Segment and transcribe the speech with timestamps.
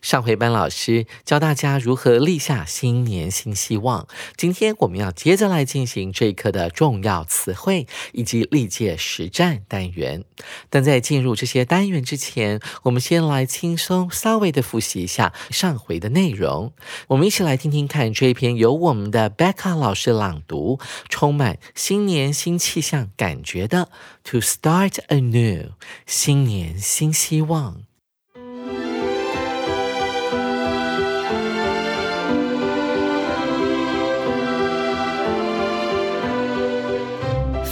[0.00, 4.06] 上回班老师教大家如何立下新年新希望，
[4.36, 10.24] 今天我们要接着来进行这一课的重要词汇以及历届实战单元。
[10.70, 16.72] 但在进入这些单元之前，我们先来轻松稍微的复习一下上回的内容。
[17.08, 23.88] 我们一起来听听看这一篇由我们的 Becca 老师朗读，充满新年新气象感觉的
[24.24, 25.70] To Start Anew，
[26.06, 27.91] 新年新希望。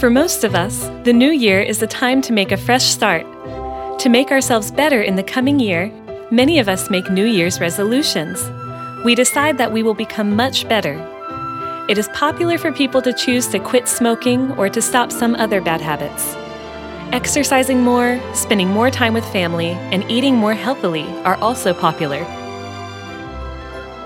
[0.01, 3.21] For most of us, the new year is a time to make a fresh start.
[3.99, 5.91] To make ourselves better in the coming year,
[6.31, 8.49] many of us make New Year's resolutions.
[9.05, 10.95] We decide that we will become much better.
[11.87, 15.61] It is popular for people to choose to quit smoking or to stop some other
[15.61, 16.33] bad habits.
[17.13, 22.21] Exercising more, spending more time with family, and eating more healthily are also popular.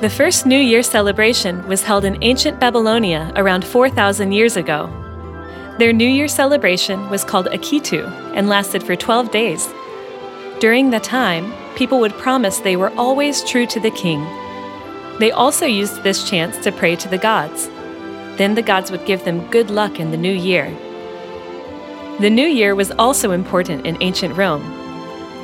[0.01, 5.04] The first New Year celebration was held in ancient Babylonia around 4,000 years ago.
[5.77, 9.67] Their New Year celebration was called Akitu and lasted for 12 days.
[10.61, 14.23] During the time, people would promise they were always true to the king.
[15.19, 17.67] They also used this chance to pray to the gods.
[18.37, 20.73] Then the gods would give them good luck in the new year.
[22.21, 24.63] The new year was also important in ancient Rome.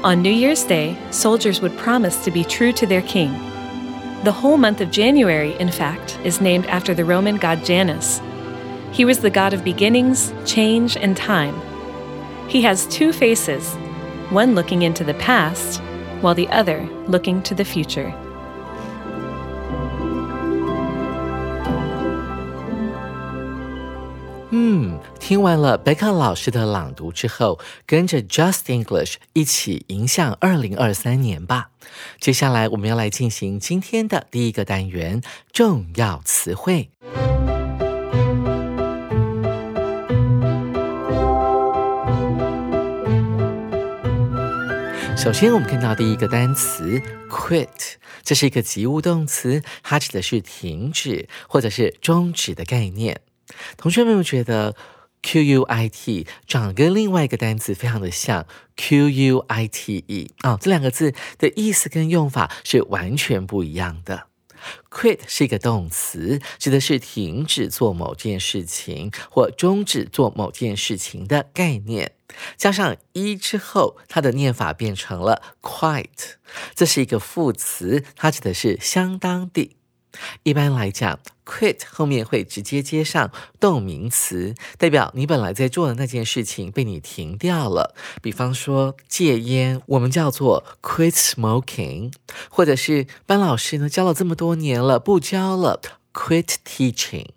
[0.05, 3.33] On New Year's Day, soldiers would promise to be true to their king.
[4.23, 8.21] The whole month of January, in fact, is named after the Roman god Janus.
[8.92, 11.54] He was the God of beginnings, change, and time.
[12.48, 13.76] He has two faces,
[14.30, 15.80] one looking into the past,
[16.22, 18.12] while the other looking to the future.
[24.50, 31.70] 嗯，听完了贝克老师的朗读之后，跟着 Just English 一起迎向二零二三年吧。
[32.20, 36.90] 接下来我们要来进行今天的第一个单元——重要词汇。
[45.21, 46.99] 首先，我们看到第一个单词
[47.29, 47.67] quit，
[48.23, 53.21] 这是一个及物动词，它指的是停止或者是终止的概念。
[53.77, 54.75] 同学们有觉得
[55.21, 64.23] q u i t 长得跟另外一个单词非常的像 q u i t e 啊，这两个字的意思跟用法是完全不一样的。
[64.89, 72.13] quit 是一个动词，指的是停止做某件事情或终止做某件事情的概念。
[72.57, 76.35] 加上一之后，它的念法变成了 quite，
[76.75, 79.77] 这是一个副词，它指的是相当地。
[80.43, 83.31] 一般来讲，quit 后面会直接接上
[83.61, 87.95] 动名词，代表你本来在做的那件事情被你停掉了。
[88.21, 92.11] 比方说戒烟，我们叫做 quit smoking，
[92.49, 95.81] 或者是班老师呢教了这么多年了，不教了
[96.13, 97.29] ，quit teaching。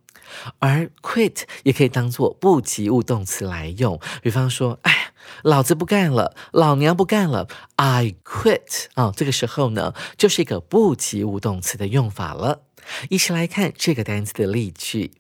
[0.59, 12.63] 而 quit 也可以当做不及物动词来用，比方说，哎，老子不干了，老娘不干了，I quit 啊，这个时候呢，就是一个不及物动词的用法了。
[13.09, 15.13] 一起来看这个单词的例句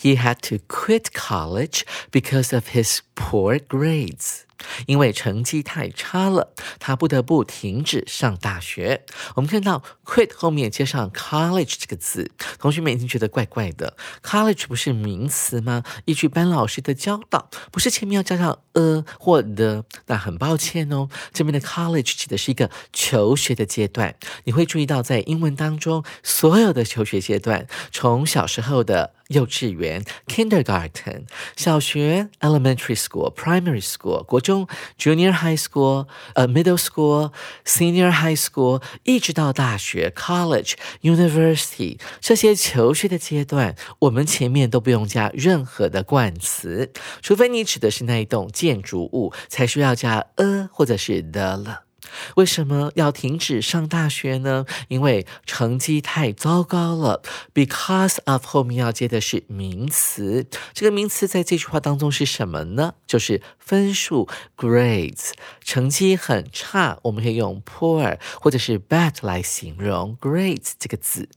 [0.00, 4.42] He had to quit college because of his poor grades.
[4.86, 9.04] 因为成绩太差了，他不得不停止上大学。
[9.34, 12.30] 我们看到 quit 后面接上 college 这个字，
[12.60, 13.96] 同学们一定觉得怪怪的。
[14.22, 15.82] college 不是名词吗？
[16.04, 19.84] 依据班老师的教导，不是前面要加上 a 或 the？
[20.06, 24.14] 那很抱歉哦，这边的 college 指的是一个求学的阶段。
[24.44, 29.14] 你会注意到，在英文当中，所有的求学阶段，从小时候的。
[29.32, 31.24] 幼稚园 （kindergarten）、
[31.56, 34.68] 小学 （elementary school）、primary school、国中
[34.98, 37.32] （junior high school）、呃 middle school、
[37.64, 51.91] senior high school，一直到大学 （college）、university，这些求学的阶段，我们前面都不用加任何的冠词，除非你指的是那一栋建筑物，才需要加 a 或者是 the 了。
[52.36, 54.66] 为什么要停止上大学呢？
[54.88, 57.22] 因为成绩太糟糕了。
[57.54, 62.94] Because of 后面要接的是名词，这个名词在这句话当中是什么呢？
[63.06, 65.30] 就是分数 grades，
[65.62, 71.28] 成绩很差，我们可以用 poor 或者是 bad 来形容 grades 这个字。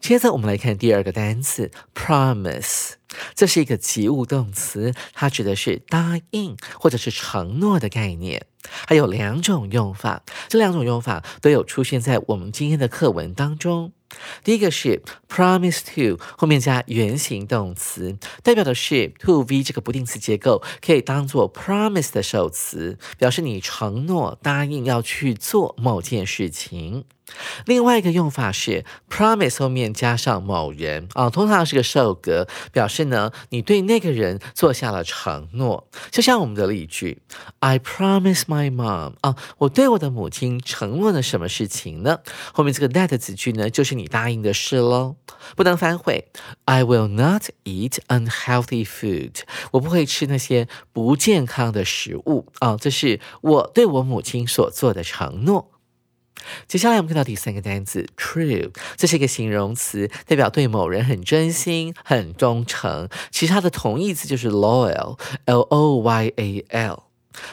[0.00, 2.92] 接着我们来看第二个单词 promise，
[3.34, 8.46] 这是一个及物动词，它指的是答应或者是承诺的概念。
[8.68, 13.92] 还有两种用法，这两种用法都有出现在我们今天的课文当中。
[14.42, 27.04] 第一个是 promise to 后面加原形动词，代表的是 to v 这个不定词结构，可以当做 promise 的首词，表示你承诺答应要去做某件事情。
[27.64, 35.88] 另外一个用法是 promise 后面加上某人啊，通常是个受格，表示呢你对那个人做下了承诺。
[36.10, 37.22] 就像我们的例句
[37.58, 42.20] ，I promise my mom 啊，我对我的母亲承诺了什么事情呢？
[42.52, 45.16] 后面这个 that 子句呢，就是你答应的事喽，
[45.56, 46.28] 不能反悔。
[46.64, 49.40] I will not eat unhealthy food，
[49.72, 55.72] 我不会吃那些不健康的食物啊，这是我对我母亲所做的承诺。
[56.66, 63.08] 接下来我们看到第三个单词 true，这是一个形容词，代表对某人很真心、很忠诚。
[63.30, 67.02] 其实它的同义词就是 loyal，l o y a l。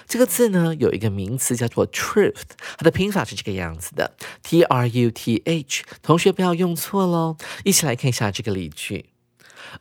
[0.07, 2.33] 这个字呢有一个名词叫做 truth，
[2.77, 5.83] 它的拼法是这个样子的 t r u t h。
[6.01, 7.35] 同学不要用错喽。
[7.65, 9.12] 一起来看一下这个例句。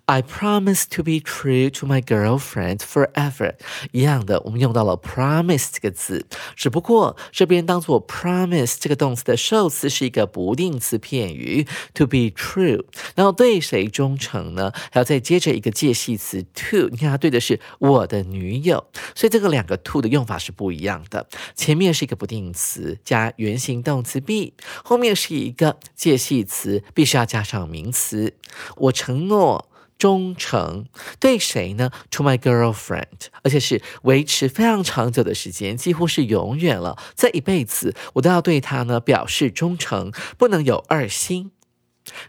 [0.07, 3.55] I promise to be true to my girlfriend forever。
[3.93, 6.27] 一样的，我们用到了 promise 这个字，
[6.57, 12.85] 只不过这边当做 promise 这个动词的受词是一个不定词片语 to be true。
[13.15, 14.73] 然后对谁忠诚呢？
[14.91, 16.89] 还要再接着一个介系词 to。
[16.91, 21.29] 你看它对的是我的女友，所以这个两个 to 的用法是不一样的。
[21.55, 24.53] 前面是一个不定词加原形动词 be，
[24.85, 28.35] 后面是一个介系词，必须要加上名词。
[28.77, 29.69] 我承诺。
[30.03, 30.87] 忠诚
[31.21, 36.99] 对谁呢？To my girlfriend，而且是维持非常长久的时间，几乎是永远了。
[37.15, 41.53] 这一辈子我都要对她呢表示忠诚，不能有二心。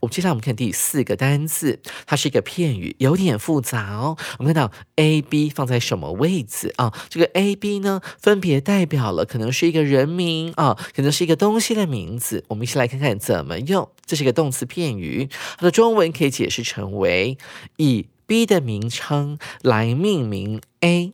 [0.02, 4.18] 我们接下来我们看第四个单词，它是一个片语，有点复杂哦。
[4.40, 6.94] 我们看到 A、B 放在什么位置啊？
[7.10, 12.44] 这个 A、B 呢，分别代表了可能是一个人名啊，可能是一个东西的名字。
[12.50, 13.90] 我们一起来看看怎么用。
[14.06, 17.38] 这是一个动词片语，它的中文可以解释成为
[17.78, 21.14] 以 B 的名称来命名 A。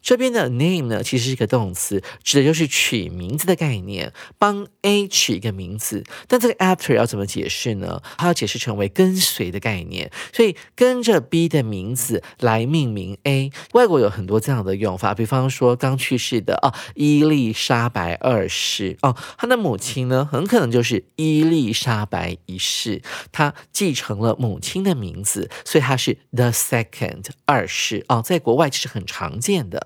[0.00, 6.04] 这边的 name 呢，其实是一个动词，指的就是取名字的概念，帮 A 取一个名字。
[6.26, 8.00] 但这个 after 要怎么解释呢？
[8.16, 13.50] 它要解释成为跟随的概念，所以跟着 B 的名字来命名 A。
[13.72, 29.77] 外国有很多这样的用法，比方说刚去世的哦，伊丽莎白二世哦，他的母亲呢，很可能就是伊丽莎白一世，他继承了母亲的名字，所以他是 the second 二世哦，在国外其实很常见的。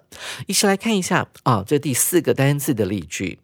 [0.45, 3.39] 一起来看一下啊，这第四个单字的例句：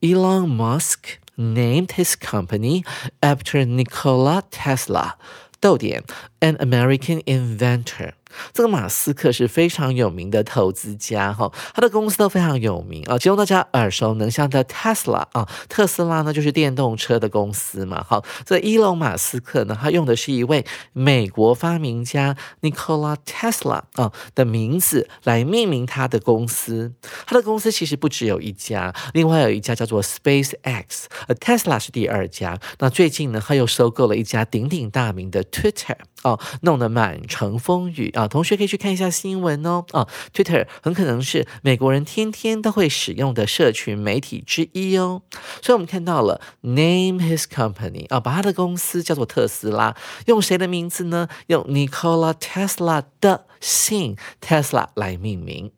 [0.00, 2.84] Elon Musk named his company
[3.20, 5.14] after Nikola Tesla.
[5.60, 6.02] 逗点，
[6.40, 8.12] an American inventor。
[8.53, 18.03] 这个马斯克是非常有名的投资家哈，他的公司都非常有名啊，其中大家耳熟能详的 Tesla 啊，特斯拉呢就是电动车的公司嘛。
[18.07, 26.93] 好，这伊隆马斯克呢，他用的是一位美国发明家 Nikola Tesla 啊的名字来命名他的公司。
[27.25, 32.59] 他的公司其实不只有一家，另外有一家叫做 SpaceX，呃，Tesla 是第二家。
[32.79, 35.95] 那最近呢，他又收购了一家鼎鼎大名的 Twitter。
[36.25, 38.27] 哦，弄得满城风雨啊！
[38.27, 39.85] 同学可以去看一下新闻哦。
[39.91, 45.21] 啊，Twitter 很可能是美国人天天都会使用的社群媒体之一哦。
[45.61, 51.27] 所以我们看到了 name his company 啊，把他的公司叫做特斯拉，用谁的名字呢？
[51.45, 55.74] 用 Nikola Tesla 的姓 Tesla 来命名。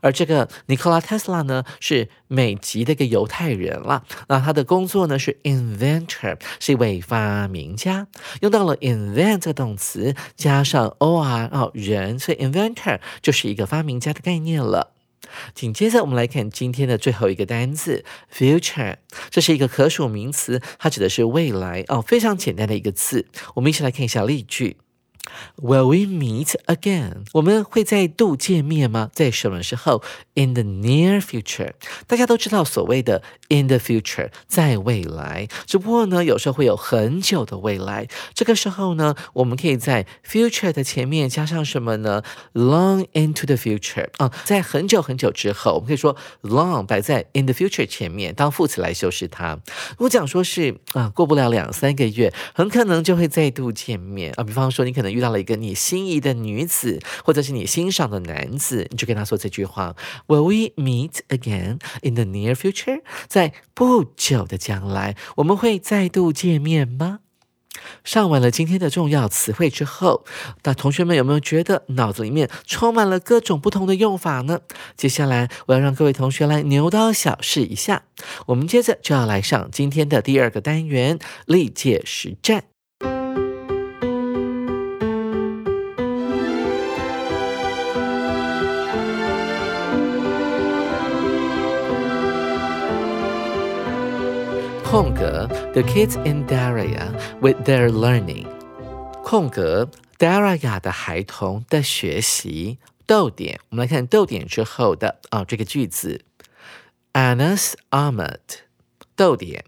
[0.00, 4.04] 而这个尼古拉特斯拉呢，是美籍的一个犹太人了。
[4.28, 8.06] 那他的工作呢是 inventor，是一位发明家。
[8.40, 14.92] 用到了 invent 这个动词，加上 or 哦人，所以 inventor 就是一个发明家的概念了。
[15.54, 18.96] 紧接着我们来看今天的最后一个单词 future，
[19.30, 23.26] 这是一个可数名词，它指的是未来哦，非常简单的一个字。
[23.54, 24.76] 我们一起来看一下例句。
[25.56, 27.24] Will we meet again？
[27.32, 29.10] 我们会再度见面吗？
[29.14, 30.02] 在什么时候
[30.34, 31.72] ？In the near future。
[32.06, 35.48] 大家都知道所谓的 in the future，在未来。
[35.66, 38.08] 只不过呢，有时候会有很久的未来。
[38.34, 42.22] 这个时候呢，我们可以在 future 的前面加上什么呢
[42.54, 49.58] ？Long into the future 啊，在很久很久之后，我们可以说 long 摆在 in the future 前面当副词来修饰它。
[49.90, 54.42] 如果讲说是啊，过不了两三个月，很可能就会再度见面啊。
[54.42, 59.94] 比方说，你可能遇到了一个你心仪的女子，或者是你欣赏的男子，你就跟他说这句话
[60.26, 63.02] ：Will we meet again in the near future？
[63.28, 67.20] 在不久的将来，我们会再度见面吗？
[68.04, 70.24] 上完了今天的重要词汇之后，
[70.62, 74.60] 那同学们有没有觉得脑子里面充满了各种不同的用法呢？
[74.96, 78.04] 接下来我要让各位同学来牛刀小试一下。
[78.46, 82.71] 我们接着就要来上今天的第二个单元——历届实战。
[94.91, 97.11] 空格，The kids in Daria
[97.41, 98.47] with their learning。
[99.23, 102.77] 空格，Daria 的孩童的学习。
[103.05, 106.25] 逗点，我们来看逗点之后的啊这个句子，
[107.13, 108.39] Anas Ahmed。
[109.15, 109.63] 逗点，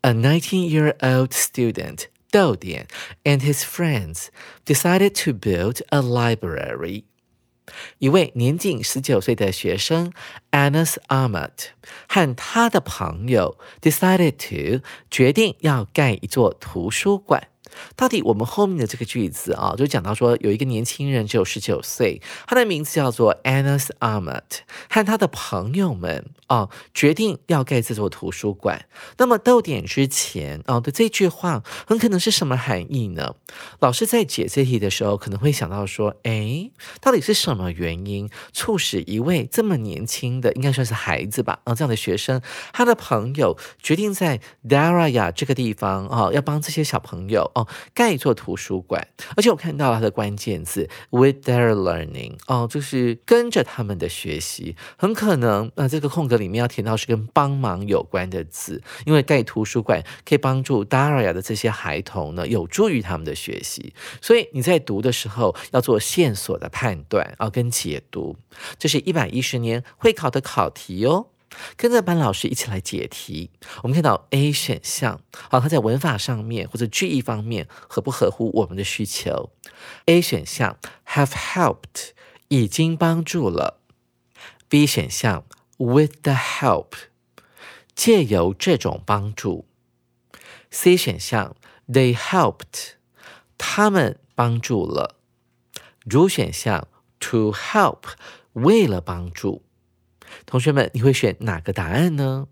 [0.00, 2.06] A nineteen-year-old student。
[2.30, 2.86] 逗点，
[3.24, 4.28] and his friends
[4.64, 7.04] decided to build a library。
[7.99, 10.11] 一位年仅十九岁的学生
[10.51, 11.51] Anas Ahmed
[12.07, 17.54] 和他的朋友 decided to 决定要盖一座图书馆。
[17.95, 24.41] 到底我们后面的这个句子啊，就讲到说有一个年轻人只有十九岁，他的名字叫做 Anas Ahmed，
[24.89, 28.85] 和他的朋友们啊决定要盖这座图书馆。
[29.17, 33.35] 那么逗点之前啊的这句话很可能是什么含义呢？
[33.79, 42.41] 老师在解这题的时候可能会想到说，哎，到底是什么原因促使一位这么年轻的，应该算是孩子吧啊这样的学生，
[42.73, 47.64] 他的朋友决定在 Daraya 这个地方啊要帮这些小朋友哦。
[47.93, 68.35] 盖一座图书馆，而且我看到它的关键字 with their learning 哦，就是跟着他们的学习，很可能那这个空格里面要填到是跟帮忙有关的字，因为盖图书馆可以帮助 Daria 的这些孩童呢，有助于他们的学习，所以你在读的时候要做线索的判断啊，跟解读，
[68.77, 71.27] 这是一百一十年会考的考题哦。
[71.75, 73.51] 跟着班老师一起来解题。
[73.83, 79.51] 我们看到 A 选项，好，它在文法上面或者句意方面合不合乎我们的需求
[80.05, 82.11] ？A 选项 have helped
[82.47, 83.79] 已经帮助了。
[84.67, 85.45] B 选项
[85.77, 86.93] with the help
[87.93, 89.65] 借由这种帮助。
[90.71, 91.55] C 选项
[91.87, 92.93] they helped
[93.57, 95.15] 他们帮助了。
[96.07, 96.87] D 选项
[97.19, 98.01] to help
[98.53, 99.63] 为了帮助。
[100.45, 102.47] 同学们，你会选哪个答案呢？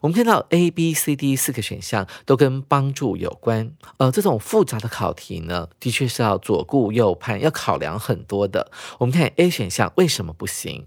[0.00, 8.72] 我们看到 A、B、C、D 四个选项都跟帮助有关，呃，这种复杂的考题呢，的确是要左顾右盼，要考量很多的。
[8.98, 10.86] 我们看 A 选项为什么不行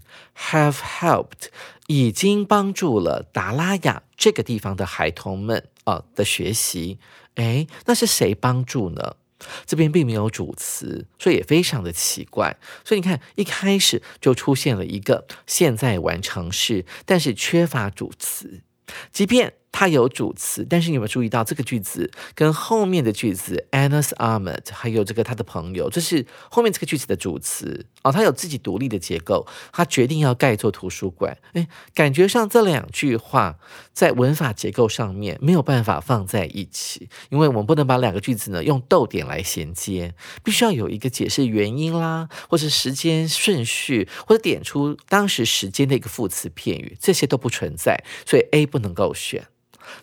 [0.50, 1.48] ？Have helped
[1.86, 6.98] 已经帮助了达拉雅这个地方的孩童们啊的学习，
[7.36, 9.16] 诶，那是谁帮助呢？
[9.66, 12.56] 这边并没有主词，所以也非常的奇怪。
[12.84, 18.62] 所以你看，一开始就出现了一个现在完成式，但是缺乏主词，
[19.12, 19.54] 即便。
[19.72, 29.46] 它有主词，但是你有没有注意到这个句子跟后面的句子，Anna's Ahmed 还有这个他的朋友，这是后面这个句子的主词哦，它有自己独立的结构。
[29.72, 33.58] 他决定要盖座图书馆，哎，感觉上这两句话
[33.92, 49.46] 在文法结构上面没有办法放在一起，因为我们不能把两个句子呢用逗点来衔接，必须要有一个解释原因啦，或是时间顺序，或者点出当时时间的一个副词片语，这些都不存在，所以 A 不能够选。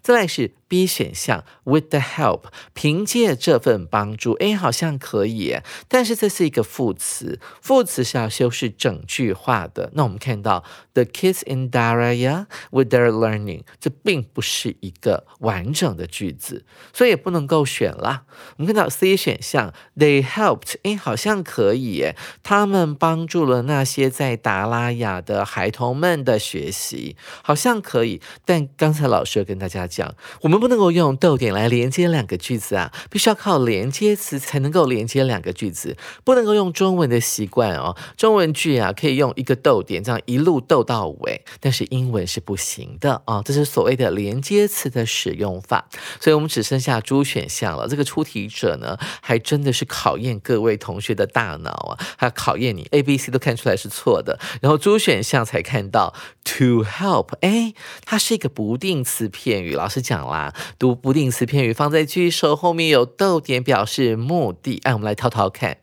[0.01, 9.91] 再来是 B 选项，with the help，凭借这份帮助，哎，好像可以，但是这是一个副词，副词是要修饰整句话的。
[9.93, 10.63] 那我们看到
[10.93, 18.23] the kids in Daraya with their learning，这并不是一个完整的句子，所以也不能够选啦。
[18.57, 28.19] 我们看到 C 选项，they helped，哎，好像可以，他们帮助了那些在达拉雅的孩童们的学习，好像可以。
[28.43, 37.95] 但刚才老师跟大家讲，我们不能够用逗点来连接两个句子啊，必须要靠连接词才能够连接两个句子，不能够用中文的习惯哦。
[38.15, 45.87] 中文句啊可以用一个逗点这样一路逗到尾，但是英文是不行的啊，这是所谓的连接词的使用法。
[46.19, 47.87] 所以我们只剩下猪选项了。
[47.87, 56.13] 这个出题者呢，还真的是考验各位同学的大脑啊，还考验你 A、B、C 都看出来是错的，然后猪选项才看到
[56.43, 57.73] to help，哎，
[58.05, 59.75] 它是一个不定词片语。
[59.75, 60.53] 老师讲啦。
[60.77, 64.79] 读不定词片语放在句首后面有逗点表示目的。
[64.83, 65.82] 哎，我们来套套看。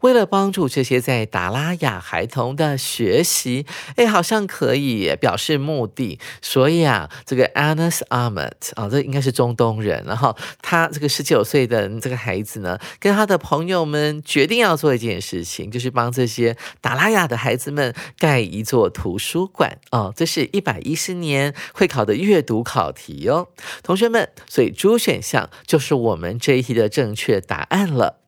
[0.00, 3.66] 为了帮助这些在达拉雅孩童的学习，
[3.96, 6.18] 哎，好像可以表示目的。
[6.40, 10.04] 所以啊，这个 Anas Ahmed 啊，这应该是中东人。
[10.06, 19.78] 然后他这个十九岁的这个孩子呢，跟他的朋友们决定要做一件事情，就是帮这些达拉雅的孩子们盖一座图书馆。
[19.90, 23.48] 哦，这是一百一十年会考的阅读考题哦，
[23.82, 24.28] 同学们。
[24.48, 28.25] 所以猪选项就是我们这一题的正确答案了。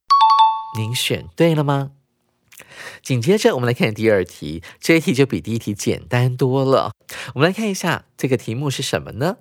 [0.79, 1.91] 您选对了吗？
[3.03, 6.93] 紧接着，我们来看第二题，这一题就比第一题简单多了。
[7.35, 9.39] 我们来看一下这个题目是什么呢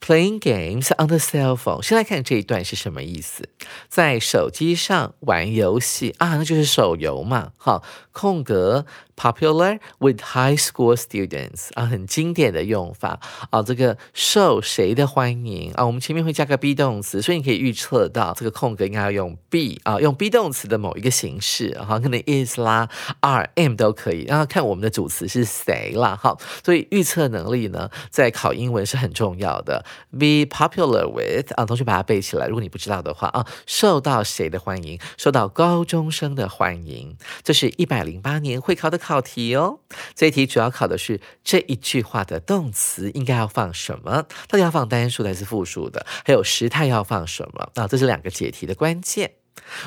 [0.00, 1.82] ？Playing games on the cell phone。
[1.82, 3.50] 先来看这一段是什么意思？
[3.88, 7.52] 在手机上玩游戏啊，那就是手游嘛。
[7.58, 7.82] 好，
[8.12, 8.86] 空格。
[9.20, 13.62] Popular with high school students 啊，很经典的用法啊。
[13.62, 15.84] 这个受谁的欢迎啊？
[15.84, 22.88] 我们前面会加个 be 动词，所以你可以预测到这个空格应该要用 be 啊，用 be 动词的某一个形式哈，可能 is 啦、
[23.20, 24.24] are、am 都可以。
[24.24, 26.34] 然后看我们的主词是谁啦，哈。
[26.64, 29.84] 所以预测能力呢，在考英文是很重要的。
[30.10, 32.46] Be popular with 啊，同学把它背起来。
[32.46, 34.98] 如果你不知道的话啊，受到谁的欢迎？
[35.18, 37.18] 受到高中生的欢迎。
[37.42, 39.09] 这是一百零八年会考的考。
[39.10, 39.80] 考题哦，
[40.14, 44.22] 这一题主要考的是这一句话的动词应该要放什么？
[44.46, 46.06] 到底要放单数还是复数的？
[46.24, 47.72] 还有时态要放什么？
[47.74, 49.32] 啊，这是两个解题的关键。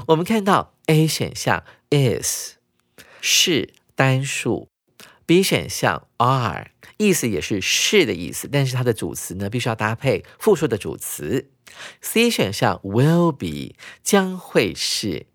[0.08, 2.56] 我们看到 A 选项 is
[3.22, 4.68] 是单数
[5.26, 11.50] ，B 选项 are 意思也是是的意思，但是它的主词呢必须要搭配复数的主词。
[12.02, 15.28] C 选项 will be 将会是。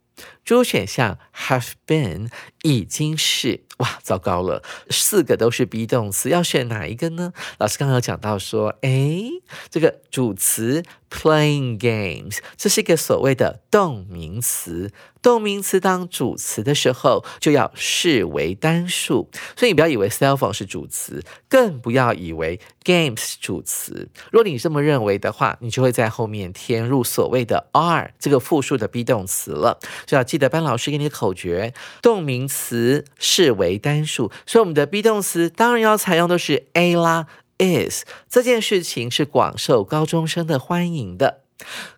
[0.48, 2.30] 猪选项 have been
[2.62, 7.34] 已经是哇，糟糕了，四个都是 be 动词，要选哪一个呢？
[7.58, 9.24] 老师刚刚有讲到说，哎，
[9.68, 14.90] 这个主词 playing games，这是一个所谓的动名词。
[15.20, 24.08] 动名词当主词的时候，就要视为单数，所以你不要以为 cell phone 是主词，更不要以为 games 是主词。
[24.30, 29.78] 如果你这么认为的话，你就会在后面填入所谓的 are 这个复数的 be 动词了。
[30.06, 37.26] 就要记的班老师给你的口诀：动名词视为单数，所以我们的 be 动词当然要采用的是 a 啦
[37.58, 41.40] ，is 这件事情是广受高中生的欢迎的。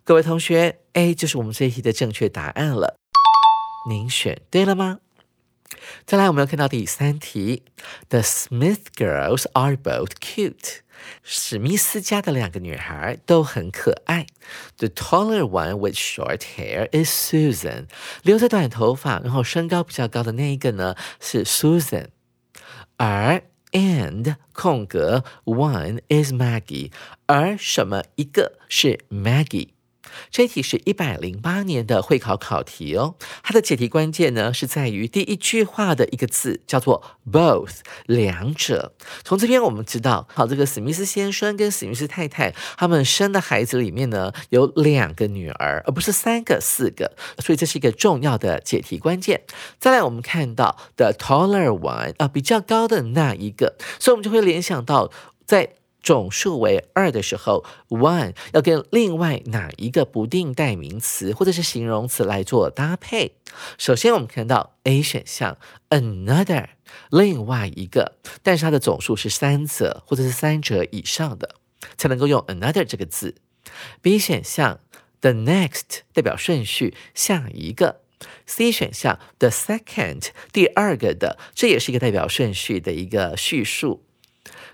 [0.03, 2.95] 各位同学，A 就是我们这一题的正确答案了。
[3.87, 4.99] 您选对了吗？
[6.05, 7.63] 再来，我们要看到第三题。
[8.09, 10.79] The Smith girls are both cute。
[11.23, 14.27] 史密斯家的两个女孩都很可爱。
[14.77, 17.87] The taller one with short hair is Susan。
[18.21, 22.09] 留着短头发，然后身高比较高的那一个呢是 Susan。
[22.97, 26.91] 而 and 空格 one is Maggie。
[27.25, 29.69] 而什么一个是 Maggie？
[30.29, 38.93] 这一题是一百零八年的会考考题哦，它的解题关键呢是在于第一句话的一个字叫做 both，两者。
[39.23, 49.41] 从这边我们知道，好，这个史密斯先生跟史密斯太太他们生的孩子里面呢有两个女儿，而不是三个、四个，所以这是一个重要的解题关键。
[49.79, 55.11] 再来，我们看到 the taller one 啊，比较高的那一个，所以我们就会联想到
[55.45, 55.73] 在。
[56.03, 63.33] 总数为二的时候，one 要跟另外哪一个不定代名词或者是形容词来做搭配？
[63.77, 65.57] 首先，我们看到 A 选项
[65.89, 66.69] another
[67.09, 71.55] 另外一个，但是它的总数是三者或者是三者以上的，
[71.97, 73.35] 才能够用 another 这个字。
[74.01, 74.79] B 选项
[75.19, 78.01] the next 代表顺序，下一个。
[78.45, 84.03] C 选项 the second 第二个的，这也是一个代表顺序的一个叙述。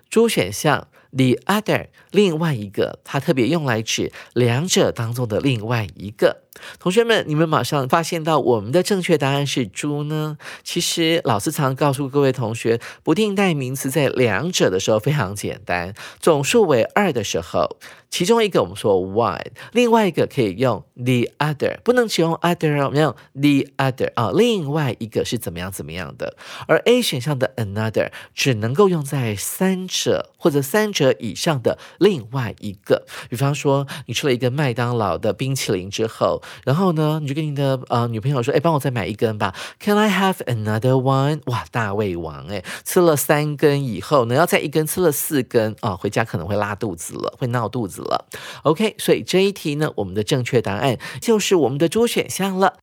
[0.09, 6.43] 猪选项 the other，另外一个，它特别用来指两者当中的另外一个。
[6.79, 10.39] 同学们，你们马上发现到我们的正确答案是猪呢？
[10.63, 17.77] 其实老师常告诉各位同学，不定代名词在两者的时候非常简单，总数为二的时候，
[18.09, 26.35] 其中一个我们说 one，另外一个可以用 the other，不能只用 other 哦，没有 the other 啊，另外一个是怎么样怎么样的。
[26.67, 33.05] 而 A 选项的 another 只能够用在三者或者三者以上的另外一个。
[33.29, 36.41] 比方说，你吃了一个麦当劳的冰淇淋之后。
[36.63, 39.55] 然后呢，你就跟你的呃女朋友说：“哎，帮我再买一根吧。
[39.79, 41.41] ”Can I have another one？
[41.45, 48.27] 哇，大胃王哎，吃了三根以后呢，要再一根，吃了四根啊，回家可能会拉肚子了，会闹肚子了。
[48.63, 52.77] OK，所以这一题呢，我们的正确答案就是我们的猪选项了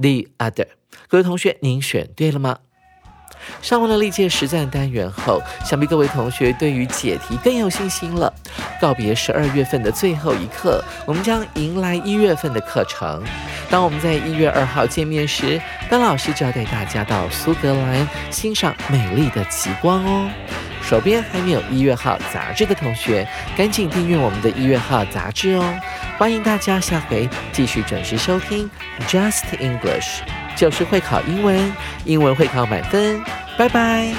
[0.00, 0.68] ，the other。
[1.08, 2.58] 各位同学，您选对了吗？
[3.60, 8.32] 上完了历届实战单元后，想必各位同学对于解题更有信心了。
[8.80, 13.22] 告别十二月份的最后一课，我们将迎来一月份的课程。
[13.68, 20.30] 当我们在一月二号见面时，班老师就要带大家到苏格兰欣赏美丽的极光哦。
[20.80, 25.74] 手边还没有一月号杂志的同学，赶紧订阅我们的一月号杂志哦。
[26.16, 28.70] 欢迎大家下回继续准时收听
[29.06, 30.37] Just English。
[30.58, 31.72] 就是会考英文，
[32.04, 33.22] 英文会考满分，
[33.56, 34.12] 拜拜。